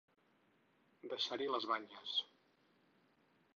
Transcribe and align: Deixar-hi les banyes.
Deixar-hi 1.11 1.51
les 1.55 1.69
banyes. 1.73 2.17